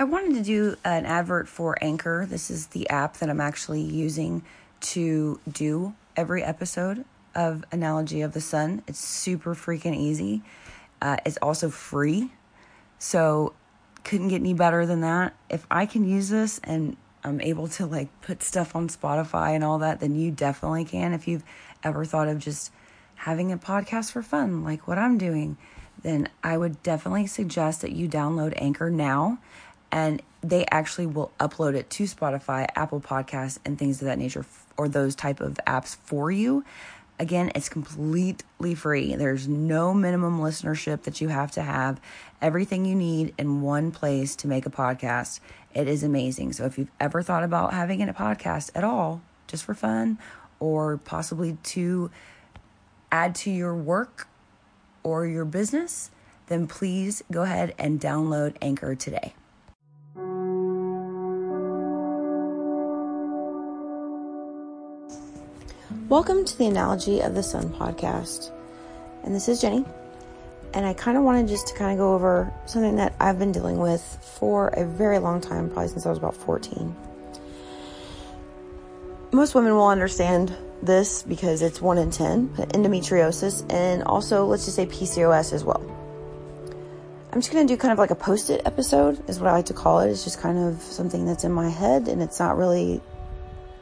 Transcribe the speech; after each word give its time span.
I 0.00 0.04
wanted 0.04 0.34
to 0.34 0.42
do 0.44 0.76
an 0.84 1.06
advert 1.06 1.48
for 1.48 1.76
Anchor. 1.82 2.24
This 2.24 2.52
is 2.52 2.68
the 2.68 2.88
app 2.88 3.16
that 3.16 3.28
I'm 3.28 3.40
actually 3.40 3.80
using 3.80 4.44
to 4.80 5.40
do 5.50 5.92
every 6.16 6.44
episode 6.44 7.04
of 7.34 7.64
Analogy 7.72 8.20
of 8.20 8.32
the 8.32 8.40
Sun. 8.40 8.84
It's 8.86 9.00
super 9.00 9.56
freaking 9.56 9.96
easy. 9.96 10.42
Uh, 11.02 11.16
it's 11.26 11.36
also 11.38 11.68
free. 11.68 12.30
So, 13.00 13.54
couldn't 14.04 14.28
get 14.28 14.36
any 14.36 14.54
better 14.54 14.86
than 14.86 15.00
that. 15.00 15.34
If 15.50 15.66
I 15.68 15.84
can 15.84 16.08
use 16.08 16.28
this 16.28 16.60
and 16.62 16.96
I'm 17.24 17.40
able 17.40 17.66
to 17.66 17.84
like 17.84 18.08
put 18.20 18.44
stuff 18.44 18.76
on 18.76 18.86
Spotify 18.86 19.56
and 19.56 19.64
all 19.64 19.78
that, 19.78 19.98
then 19.98 20.14
you 20.14 20.30
definitely 20.30 20.84
can. 20.84 21.12
If 21.12 21.26
you've 21.26 21.44
ever 21.82 22.04
thought 22.04 22.28
of 22.28 22.38
just 22.38 22.70
having 23.16 23.50
a 23.50 23.58
podcast 23.58 24.12
for 24.12 24.22
fun, 24.22 24.62
like 24.62 24.86
what 24.86 24.96
I'm 24.96 25.18
doing, 25.18 25.56
then 26.02 26.28
I 26.44 26.56
would 26.56 26.84
definitely 26.84 27.26
suggest 27.26 27.82
that 27.82 27.90
you 27.90 28.08
download 28.08 28.52
Anchor 28.56 28.90
now 28.90 29.38
and 29.90 30.22
they 30.42 30.66
actually 30.70 31.06
will 31.06 31.32
upload 31.40 31.74
it 31.74 31.90
to 31.90 32.04
Spotify, 32.04 32.66
Apple 32.76 33.00
Podcasts, 33.00 33.58
and 33.64 33.78
things 33.78 34.00
of 34.00 34.06
that 34.06 34.18
nature, 34.18 34.44
or 34.76 34.88
those 34.88 35.14
type 35.14 35.40
of 35.40 35.58
apps 35.66 35.96
for 35.96 36.30
you. 36.30 36.64
Again, 37.20 37.50
it's 37.54 37.68
completely 37.68 38.76
free. 38.76 39.16
There's 39.16 39.48
no 39.48 39.92
minimum 39.92 40.38
listenership 40.40 41.02
that 41.02 41.20
you 41.20 41.28
have 41.28 41.50
to 41.52 41.62
have. 41.62 42.00
Everything 42.40 42.84
you 42.84 42.94
need 42.94 43.34
in 43.36 43.60
one 43.60 43.90
place 43.90 44.36
to 44.36 44.46
make 44.46 44.66
a 44.66 44.70
podcast. 44.70 45.40
It 45.74 45.88
is 45.88 46.04
amazing. 46.04 46.52
So 46.52 46.64
if 46.64 46.78
you've 46.78 46.92
ever 47.00 47.22
thought 47.22 47.42
about 47.42 47.72
having 47.72 48.00
a 48.08 48.14
podcast 48.14 48.70
at 48.76 48.84
all, 48.84 49.20
just 49.48 49.64
for 49.64 49.74
fun, 49.74 50.18
or 50.60 50.98
possibly 50.98 51.58
to 51.64 52.10
add 53.10 53.34
to 53.34 53.50
your 53.50 53.74
work 53.74 54.28
or 55.02 55.26
your 55.26 55.44
business, 55.44 56.12
then 56.46 56.68
please 56.68 57.24
go 57.32 57.42
ahead 57.42 57.74
and 57.78 58.00
download 58.00 58.56
Anchor 58.62 58.94
today. 58.94 59.34
Welcome 66.08 66.46
to 66.46 66.56
the 66.56 66.64
Analogy 66.64 67.20
of 67.20 67.34
the 67.34 67.42
Sun 67.42 67.68
podcast. 67.74 68.50
And 69.24 69.34
this 69.34 69.46
is 69.46 69.60
Jenny. 69.60 69.84
And 70.72 70.86
I 70.86 70.94
kind 70.94 71.18
of 71.18 71.22
wanted 71.22 71.48
just 71.48 71.66
to 71.66 71.74
kind 71.74 71.92
of 71.92 71.98
go 71.98 72.14
over 72.14 72.50
something 72.64 72.96
that 72.96 73.14
I've 73.20 73.38
been 73.38 73.52
dealing 73.52 73.78
with 73.78 74.18
for 74.22 74.68
a 74.68 74.86
very 74.86 75.18
long 75.18 75.42
time, 75.42 75.68
probably 75.68 75.88
since 75.88 76.06
I 76.06 76.08
was 76.08 76.16
about 76.16 76.34
14. 76.34 76.96
Most 79.32 79.54
women 79.54 79.74
will 79.74 79.88
understand 79.88 80.56
this 80.82 81.22
because 81.22 81.60
it's 81.60 81.82
1 81.82 81.98
in 81.98 82.10
10, 82.10 82.48
endometriosis, 82.56 83.70
and 83.70 84.02
also, 84.04 84.46
let's 84.46 84.64
just 84.64 84.76
say 84.76 84.86
PCOS 84.86 85.52
as 85.52 85.62
well. 85.62 85.84
I'm 87.34 87.40
just 87.40 87.52
going 87.52 87.66
to 87.66 87.70
do 87.70 87.76
kind 87.76 87.92
of 87.92 87.98
like 87.98 88.12
a 88.12 88.14
post 88.14 88.48
it 88.48 88.62
episode, 88.64 89.22
is 89.28 89.40
what 89.40 89.50
I 89.50 89.52
like 89.52 89.66
to 89.66 89.74
call 89.74 90.00
it. 90.00 90.08
It's 90.08 90.24
just 90.24 90.40
kind 90.40 90.56
of 90.56 90.80
something 90.80 91.26
that's 91.26 91.44
in 91.44 91.52
my 91.52 91.68
head, 91.68 92.08
and 92.08 92.22
it's 92.22 92.40
not 92.40 92.56
really 92.56 93.02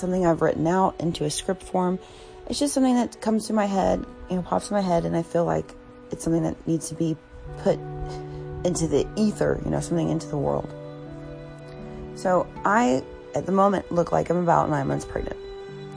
something 0.00 0.26
I've 0.26 0.42
written 0.42 0.66
out 0.66 1.00
into 1.00 1.24
a 1.24 1.30
script 1.30 1.62
form. 1.62 1.98
It's 2.48 2.58
just 2.58 2.74
something 2.74 2.94
that 2.94 3.20
comes 3.20 3.46
to 3.46 3.52
my 3.52 3.66
head, 3.66 4.04
you 4.28 4.36
know, 4.36 4.42
pops 4.42 4.70
in 4.70 4.74
my 4.74 4.80
head, 4.80 5.04
and 5.04 5.16
I 5.16 5.22
feel 5.22 5.44
like 5.44 5.72
it's 6.10 6.24
something 6.24 6.42
that 6.42 6.66
needs 6.66 6.88
to 6.88 6.94
be 6.94 7.16
put 7.58 7.78
into 8.64 8.88
the 8.88 9.06
ether, 9.16 9.60
you 9.64 9.70
know, 9.70 9.80
something 9.80 10.08
into 10.08 10.26
the 10.26 10.36
world. 10.36 10.68
So 12.16 12.46
I, 12.64 13.04
at 13.34 13.46
the 13.46 13.52
moment, 13.52 13.92
look 13.92 14.10
like 14.12 14.30
I'm 14.30 14.38
about 14.38 14.68
nine 14.68 14.88
months 14.88 15.04
pregnant. 15.04 15.36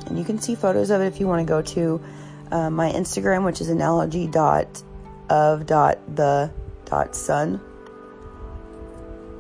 And 0.06 0.20
you 0.20 0.24
can 0.24 0.40
see 0.40 0.56
photos 0.56 0.90
of 0.90 1.02
it 1.02 1.08
if 1.08 1.20
you 1.20 1.28
want 1.28 1.46
to 1.46 1.52
go 1.52 1.62
to 1.62 2.02
uh, 2.52 2.70
my 2.70 2.92
Instagram, 2.92 3.46
which 3.46 3.62
is 3.62 3.70
analogy 3.70 4.28
dot 4.28 4.84
of 5.30 5.66
dot 5.66 5.98
the 6.16 6.52
dot 6.86 7.16
sun. 7.16 7.60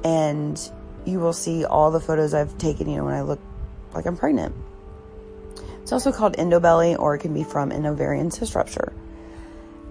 And 0.04 0.60
you 1.06 1.20
will 1.20 1.34
see 1.34 1.64
all 1.66 1.92
the 1.92 2.00
photos 2.00 2.34
I've 2.34 2.58
taken, 2.58 2.90
you 2.90 2.98
know, 2.98 3.06
when 3.06 3.14
I 3.14 3.22
look 3.22 3.40
like 3.96 4.06
I'm 4.06 4.18
pregnant. 4.18 4.56
It's 5.82 5.92
also 5.92 6.12
called 6.12 6.38
endobelly, 6.38 6.98
or 6.98 7.16
it 7.16 7.20
can 7.20 7.34
be 7.34 7.44
from 7.44 7.72
an 7.72 7.86
ovarian 7.86 8.32
cyst 8.32 8.56
rupture. 8.56 8.94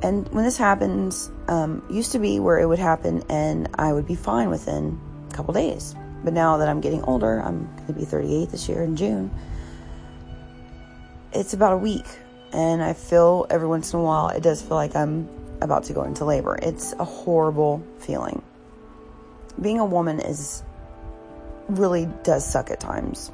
And 0.03 0.27
when 0.33 0.45
this 0.45 0.57
happens, 0.57 1.31
um, 1.49 1.85
used 1.89 2.13
to 2.13 2.19
be 2.19 2.41
where 2.41 2.59
it 2.59 2.67
would 2.67 2.81
happen 2.81 3.23
and 3.29 3.69
I 3.77 3.93
would 3.93 4.07
be 4.07 4.17
fine 4.17 4.51
within 4.51 4.99
a 5.31 5.35
couple 5.35 5.55
days. 5.55 5.95
But 6.25 6.33
now 6.33 6.57
that 6.59 6.69
I'm 6.69 6.81
getting 6.81 7.03
older, 7.03 7.41
I'm 7.41 7.67
going 7.77 7.87
to 7.87 7.93
be 7.93 8.05
38 8.05 8.51
this 8.51 8.69
year 8.69 8.83
in 8.83 8.97
June. 8.97 9.31
It's 11.33 11.55
about 11.55 11.73
a 11.73 11.79
week, 11.79 12.07
and 12.53 12.83
I 12.83 12.93
feel 12.93 13.47
every 13.49 13.67
once 13.67 13.93
in 13.93 14.01
a 14.01 14.03
while 14.03 14.29
it 14.29 14.43
does 14.43 14.61
feel 14.61 14.77
like 14.77 14.95
I'm 14.95 15.29
about 15.61 15.85
to 15.85 15.93
go 15.93 16.03
into 16.03 16.25
labor. 16.25 16.59
It's 16.61 16.93
a 16.99 17.05
horrible 17.05 17.83
feeling. 17.99 18.43
Being 19.61 19.79
a 19.81 19.85
woman 19.85 20.21
is 20.21 20.63
really 21.69 22.07
does 22.23 22.49
suck 22.49 22.71
at 22.71 22.81
times. 22.81 23.31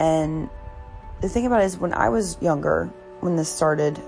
And 0.00 0.48
the 1.20 1.28
thing 1.28 1.46
about 1.46 1.62
it 1.62 1.64
is, 1.64 1.78
when 1.78 1.92
I 1.92 2.08
was 2.08 2.36
younger, 2.40 2.90
when 3.20 3.36
this 3.36 3.48
started, 3.48 4.00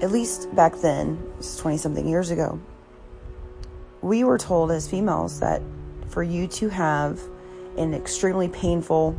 at 0.00 0.10
least 0.10 0.54
back 0.54 0.76
then, 0.76 1.22
is 1.38 1.56
20 1.58 1.76
something 1.76 2.08
years 2.08 2.30
ago, 2.30 2.60
we 4.00 4.24
were 4.24 4.38
told 4.38 4.70
as 4.70 4.88
females 4.88 5.40
that 5.40 5.60
for 6.08 6.22
you 6.22 6.46
to 6.46 6.68
have 6.68 7.20
an 7.76 7.94
extremely 7.94 8.48
painful 8.48 9.18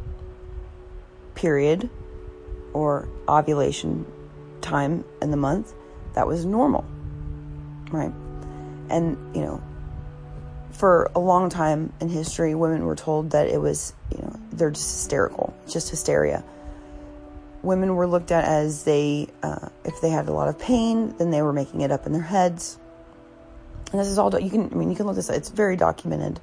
period 1.35 1.89
or 2.73 3.07
ovulation 3.27 4.05
time 4.61 5.03
in 5.21 5.31
the 5.31 5.37
month, 5.37 5.73
that 6.13 6.27
was 6.27 6.45
normal, 6.45 6.85
right? 7.91 8.11
And, 8.89 9.17
you 9.35 9.41
know, 9.41 9.61
for 10.71 11.09
a 11.15 11.19
long 11.19 11.49
time 11.49 11.93
in 12.01 12.09
history, 12.09 12.55
women 12.55 12.83
were 12.85 12.95
told 12.95 13.31
that 13.31 13.47
it 13.47 13.61
was, 13.61 13.93
you 14.11 14.21
know, 14.21 14.28
they're 14.51 14.71
just 14.71 14.91
hysterical, 14.91 15.53
just 15.67 15.89
hysteria. 15.89 16.43
Women 17.61 17.95
were 17.95 18.07
looked 18.07 18.31
at 18.31 18.45
as 18.45 18.83
they, 18.83 19.27
uh, 19.43 19.69
if 19.83 20.01
they 20.01 20.09
had 20.09 20.27
a 20.27 20.31
lot 20.31 20.47
of 20.47 20.57
pain, 20.57 21.15
then 21.17 21.29
they 21.29 21.41
were 21.41 21.53
making 21.53 21.81
it 21.81 21.91
up 21.91 22.05
in 22.05 22.13
their 22.13 22.21
heads. 22.21 22.77
And 23.91 23.99
this 23.99 24.07
is 24.07 24.17
all, 24.17 24.37
you 24.39 24.49
can, 24.49 24.69
I 24.71 24.75
mean, 24.75 24.89
you 24.89 24.95
can 24.95 25.05
look 25.05 25.15
this 25.15 25.29
up, 25.29 25.35
it's 25.35 25.49
very 25.49 25.75
documented. 25.75 26.39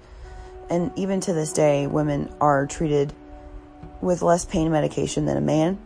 And 0.69 0.91
even 0.97 1.21
to 1.23 1.33
this 1.33 1.53
day, 1.53 1.87
women 1.87 2.33
are 2.41 2.67
treated 2.67 3.13
with 4.01 4.23
less 4.23 4.45
pain 4.45 4.71
medication 4.71 5.25
than 5.25 5.37
a 5.37 5.41
man. 5.41 5.79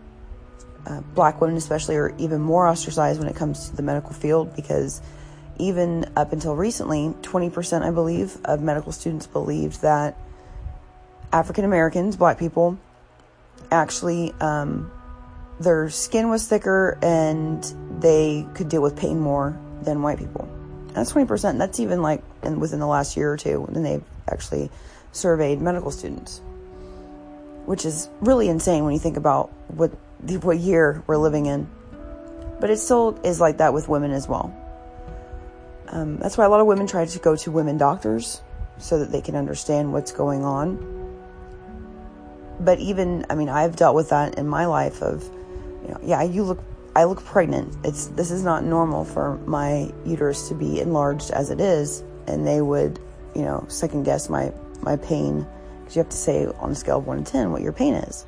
Uh, 0.87 1.01
black 1.15 1.41
women, 1.41 1.57
especially, 1.57 1.97
are 1.97 2.15
even 2.19 2.41
more 2.41 2.67
ostracized 2.67 3.21
when 3.21 3.29
it 3.29 3.37
comes 3.37 3.69
to 3.69 3.77
the 3.77 3.83
medical 3.83 4.13
field 4.13 4.57
because 4.57 5.03
even 5.59 6.11
up 6.17 6.33
until 6.33 6.57
recently, 6.57 7.15
20%, 7.21 7.83
I 7.83 7.91
believe, 7.91 8.39
of 8.45 8.63
medical 8.63 8.93
students 8.93 9.27
believed 9.27 9.83
that 9.83 10.17
African 11.33 11.65
Americans, 11.65 12.17
black 12.17 12.39
people, 12.39 12.79
actually, 13.71 14.33
um, 14.41 14.91
their 15.61 15.91
skin 15.91 16.29
was 16.29 16.49
thicker 16.49 16.99
and 17.03 17.63
they 18.01 18.47
could 18.55 18.69
deal 18.69 18.83
with 18.83 18.97
pain 18.97 19.21
more 19.21 19.59
than 19.83 20.03
white 20.03 20.19
people. 20.19 20.49
That's 20.95 21.13
20%. 21.13 21.59
That's 21.59 21.79
even 21.79 22.03
like 22.03 22.23
in, 22.43 22.59
within 22.59 22.81
the 22.81 22.87
last 22.87 23.17
year 23.17 23.33
or 23.33 23.37
two 23.37 23.61
when 23.61 23.83
they've 23.83 24.03
actually 24.29 24.71
surveyed 25.13 25.61
medical 25.61 25.91
students, 25.91 26.41
which 27.67 27.85
is 27.85 28.09
really 28.21 28.49
insane 28.49 28.85
when 28.85 28.95
you 28.95 28.99
think 28.99 29.17
about 29.17 29.51
what, 29.69 29.91
what 30.43 30.59
year 30.59 31.03
we're 31.07 31.19
living 31.19 31.47
in. 31.47 31.69
But 32.59 32.71
it 32.71 32.79
still 32.79 33.19
is 33.25 33.41
like 33.41 33.59
that 33.59 33.73
with 33.73 33.89
women 33.89 34.11
as 34.11 34.27
well. 34.29 34.55
Um, 35.89 36.19
that's 36.19 36.39
why 36.39 36.45
a 36.45 36.49
lot 36.49 36.61
of 36.61 36.67
women 36.67 36.87
try 36.87 37.05
to 37.05 37.19
go 37.19 37.37
to 37.37 37.51
women 37.51 37.79
doctors 37.79 38.43
so 38.79 38.99
that 38.99 39.13
they 39.13 39.21
can 39.21 39.35
understand 39.35 39.93
what's 39.93 40.13
going 40.13 40.45
on. 40.45 41.00
But 42.61 42.79
even, 42.79 43.25
I 43.31 43.35
mean, 43.35 43.49
I've 43.49 43.77
dealt 43.77 43.95
with 43.95 44.11
that 44.11 44.39
in 44.39 44.47
my 44.47 44.67
life 44.67 45.03
of, 45.03 45.25
you 45.83 45.89
know, 45.89 46.01
yeah, 46.03 46.23
you 46.23 46.45
look, 46.45 46.63
I 46.95 47.05
look 47.05 47.25
pregnant. 47.25 47.75
It's, 47.85 48.09
this 48.09 48.31
is 48.31 48.43
not 48.43 48.65
normal 48.65 49.05
for 49.05 49.37
my 49.47 49.93
uterus 50.05 50.49
to 50.49 50.55
be 50.55 50.81
enlarged 50.81 51.31
as 51.31 51.51
it 51.51 51.61
is. 51.61 52.03
And 52.27 52.47
they 52.47 52.61
would, 52.61 53.01
you 53.35 53.43
know, 53.43 53.65
second 53.69 54.05
guess 54.05 54.29
my, 54.29 54.53
my 54.83 54.97
pain 54.97 55.47
because 55.81 55.97
you 55.97 56.01
have 56.01 56.11
to 56.11 56.17
say 56.17 56.47
on 56.47 56.71
a 56.71 56.75
scale 56.75 56.99
of 56.99 57.07
one 57.07 57.25
to 57.25 57.33
10 57.33 57.51
what 57.51 57.63
your 57.63 57.73
pain 57.73 57.95
is. 57.95 58.27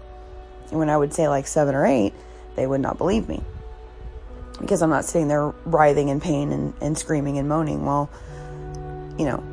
And 0.70 0.78
when 0.78 0.88
I 0.88 0.96
would 0.96 1.12
say 1.12 1.28
like 1.28 1.46
seven 1.46 1.74
or 1.74 1.84
eight, 1.84 2.14
they 2.56 2.66
would 2.66 2.80
not 2.80 2.98
believe 2.98 3.28
me 3.28 3.42
because 4.60 4.82
I'm 4.82 4.90
not 4.90 5.04
sitting 5.04 5.28
there 5.28 5.48
writhing 5.64 6.08
in 6.08 6.20
pain 6.20 6.52
and, 6.52 6.72
and 6.80 6.96
screaming 6.96 7.38
and 7.38 7.48
moaning. 7.48 7.84
Well, 7.84 8.10
you 9.18 9.26
know, 9.26 9.44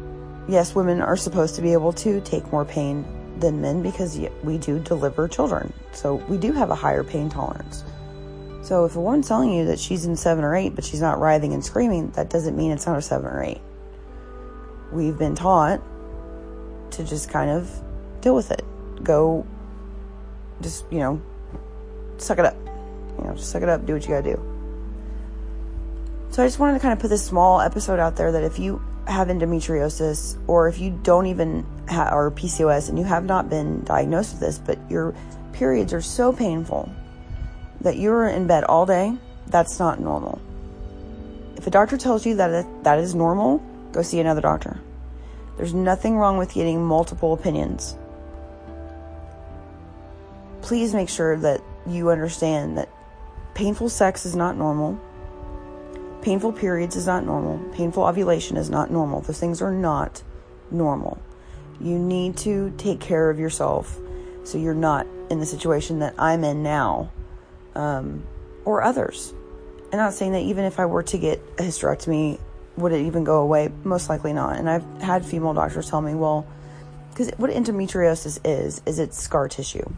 yes, 0.47 0.73
women 0.73 1.01
are 1.01 1.17
supposed 1.17 1.55
to 1.55 1.61
be 1.61 1.73
able 1.73 1.93
to 1.93 2.21
take 2.21 2.51
more 2.51 2.65
pain 2.65 3.05
than 3.39 3.61
men 3.61 3.81
because 3.81 4.19
we 4.43 4.57
do 4.57 4.79
deliver 4.79 5.27
children. 5.27 5.73
So 5.93 6.15
we 6.15 6.37
do 6.37 6.51
have 6.51 6.69
a 6.69 6.75
higher 6.75 7.03
pain 7.03 7.29
tolerance. 7.29 7.83
So 8.61 8.85
if 8.85 8.95
a 8.95 9.01
woman's 9.01 9.27
telling 9.27 9.53
you 9.53 9.65
that 9.65 9.79
she's 9.79 10.05
in 10.05 10.15
seven 10.15 10.43
or 10.43 10.55
eight, 10.55 10.75
but 10.75 10.83
she's 10.83 11.01
not 11.01 11.19
writhing 11.19 11.53
and 11.53 11.63
screaming, 11.63 12.11
that 12.11 12.29
doesn't 12.29 12.55
mean 12.55 12.71
it's 12.71 12.85
not 12.85 12.97
a 12.97 13.01
seven 13.01 13.25
or 13.25 13.43
eight. 13.43 13.61
We've 14.91 15.17
been 15.17 15.35
taught 15.35 15.81
to 16.91 17.03
just 17.03 17.29
kind 17.29 17.49
of 17.49 17.71
deal 18.21 18.35
with 18.35 18.51
it. 18.51 18.63
Go, 19.03 19.45
just, 20.61 20.85
you 20.91 20.99
know, 20.99 21.21
suck 22.17 22.37
it 22.37 22.45
up. 22.45 22.55
You 23.17 23.25
know, 23.25 23.33
just 23.35 23.49
suck 23.49 23.61
it 23.61 23.69
up, 23.69 23.85
do 23.85 23.93
what 23.93 24.03
you 24.03 24.09
gotta 24.09 24.35
do. 24.35 24.49
So 26.31 26.43
I 26.43 26.45
just 26.45 26.59
wanted 26.59 26.73
to 26.73 26.79
kind 26.79 26.93
of 26.93 26.99
put 26.99 27.09
this 27.09 27.25
small 27.25 27.61
episode 27.61 27.99
out 27.99 28.15
there 28.15 28.31
that 28.31 28.43
if 28.43 28.59
you 28.59 28.81
have 29.09 29.27
endometriosis 29.27 30.37
or 30.47 30.67
if 30.67 30.79
you 30.79 30.97
don't 31.03 31.25
even 31.25 31.65
have 31.87 32.13
or 32.13 32.31
PCOS 32.31 32.89
and 32.89 32.97
you 32.97 33.03
have 33.05 33.25
not 33.25 33.49
been 33.49 33.83
diagnosed 33.83 34.33
with 34.33 34.41
this, 34.41 34.59
but 34.59 34.77
your 34.89 35.15
periods 35.51 35.93
are 35.93 36.01
so 36.01 36.31
painful 36.31 36.89
that 37.81 37.97
you're 37.97 38.27
in 38.27 38.47
bed 38.47 38.63
all 38.65 38.85
day, 38.85 39.17
that's 39.47 39.79
not 39.79 39.99
normal. 39.99 40.39
If 41.57 41.65
a 41.67 41.71
doctor 41.71 41.97
tells 41.97 42.25
you 42.25 42.35
that 42.35 42.83
that 42.83 42.99
is 42.99 43.15
normal, 43.15 43.63
go 43.91 44.01
see 44.01 44.19
another 44.19 44.41
doctor. 44.41 44.79
There's 45.57 45.73
nothing 45.73 46.15
wrong 46.15 46.37
with 46.37 46.53
getting 46.53 46.85
multiple 46.85 47.33
opinions. 47.33 47.95
Please 50.61 50.93
make 50.93 51.09
sure 51.09 51.35
that 51.37 51.61
you 51.87 52.11
understand 52.11 52.77
that 52.77 52.89
painful 53.55 53.89
sex 53.89 54.25
is 54.25 54.35
not 54.35 54.55
normal 54.55 54.99
Painful 56.21 56.51
periods 56.51 56.95
is 56.95 57.07
not 57.07 57.25
normal. 57.25 57.59
Painful 57.73 58.03
ovulation 58.03 58.57
is 58.57 58.69
not 58.69 58.91
normal. 58.91 59.21
Those 59.21 59.39
things 59.39 59.61
are 59.61 59.71
not 59.71 60.21
normal. 60.69 61.17
You 61.79 61.97
need 61.97 62.35
to 62.37 62.73
take 62.77 62.99
care 62.99 63.29
of 63.29 63.39
yourself 63.39 63.97
so 64.43 64.57
you're 64.57 64.73
not 64.73 65.07
in 65.29 65.39
the 65.39 65.45
situation 65.45 65.99
that 65.99 66.15
I'm 66.17 66.43
in 66.43 66.61
now 66.61 67.11
um, 67.75 68.25
or 68.65 68.81
others. 68.81 69.33
I'm 69.91 69.97
not 69.97 70.13
saying 70.13 70.33
that 70.33 70.41
even 70.41 70.65
if 70.65 70.79
I 70.79 70.85
were 70.85 71.03
to 71.03 71.17
get 71.17 71.39
a 71.57 71.63
hysterectomy, 71.63 72.39
would 72.77 72.91
it 72.91 73.05
even 73.05 73.23
go 73.23 73.41
away? 73.41 73.71
Most 73.83 74.09
likely 74.09 74.33
not. 74.33 74.57
And 74.57 74.69
I've 74.69 74.85
had 75.01 75.25
female 75.25 75.53
doctors 75.53 75.89
tell 75.89 76.01
me, 76.01 76.15
well, 76.15 76.45
because 77.09 77.31
what 77.37 77.49
endometriosis 77.49 78.39
is, 78.45 78.81
is 78.85 78.99
it's 78.99 79.21
scar 79.21 79.47
tissue. 79.47 79.89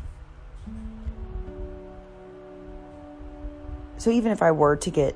So 3.97 4.09
even 4.09 4.31
if 4.31 4.41
I 4.41 4.51
were 4.51 4.75
to 4.77 4.89
get 4.89 5.15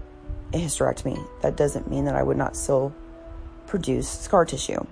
a 0.54 0.58
hysterectomy, 0.58 1.26
that 1.42 1.56
doesn't 1.56 1.90
mean 1.90 2.06
that 2.06 2.16
I 2.16 2.24
would 2.24 2.38
not 2.38 2.56
still 2.56 2.94
produce 3.68 4.08
scar 4.10 4.46
tissue. 4.46 4.86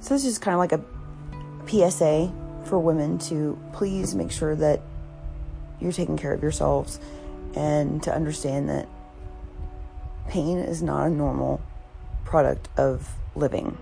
So 0.00 0.14
this 0.14 0.24
is 0.24 0.38
kind 0.38 0.54
of 0.54 0.60
like 0.60 0.72
a 0.72 0.80
PSA 1.66 2.32
for 2.64 2.78
women 2.78 3.18
to 3.18 3.58
please 3.72 4.14
make 4.14 4.30
sure 4.30 4.54
that 4.54 4.80
you're 5.80 5.92
taking 5.92 6.16
care 6.16 6.32
of 6.32 6.42
yourselves 6.42 7.00
and 7.56 8.02
to 8.04 8.14
understand 8.14 8.68
that 8.68 8.88
pain 10.28 10.58
is 10.58 10.82
not 10.82 11.06
a 11.06 11.10
normal 11.10 11.60
product 12.24 12.68
of 12.76 13.08
living. 13.34 13.76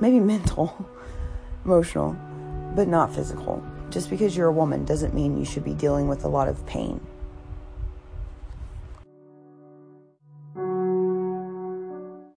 Maybe 0.00 0.20
mental 0.34 0.88
emotional, 1.68 2.16
but 2.74 2.88
not 2.88 3.14
physical. 3.14 3.62
Just 3.90 4.08
because 4.08 4.34
you're 4.34 4.48
a 4.48 4.52
woman 4.52 4.86
doesn't 4.86 5.12
mean 5.12 5.36
you 5.36 5.44
should 5.44 5.64
be 5.64 5.74
dealing 5.74 6.08
with 6.08 6.24
a 6.24 6.28
lot 6.28 6.48
of 6.48 6.64
pain. 6.66 6.98